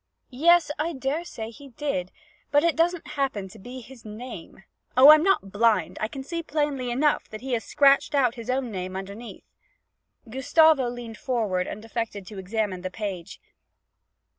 'Yes, 0.31 0.71
I 0.79 0.93
dare 0.93 1.23
say 1.23 1.51
he 1.51 1.67
did 1.69 2.11
but 2.49 2.63
it 2.63 2.75
doesn't 2.75 3.09
happen 3.09 3.47
to 3.49 3.59
be 3.59 3.81
his 3.81 4.03
name. 4.03 4.63
Oh, 4.97 5.11
I'm 5.11 5.21
not 5.21 5.51
blind; 5.51 5.99
I 6.01 6.07
can 6.07 6.23
see 6.23 6.41
plainly 6.41 6.89
enough 6.89 7.29
that 7.29 7.41
he 7.41 7.51
has 7.53 7.63
scratched 7.63 8.15
out 8.15 8.33
his 8.33 8.49
own 8.49 8.71
name 8.71 8.95
underneath.' 8.95 9.45
Gustavo 10.27 10.89
leaned 10.89 11.19
forward 11.19 11.67
and 11.67 11.85
affected 11.85 12.25
to 12.25 12.39
examine 12.39 12.81
the 12.81 12.89
page. 12.89 13.39